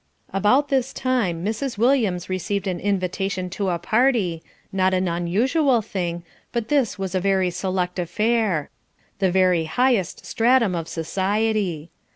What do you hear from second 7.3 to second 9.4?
select affair; the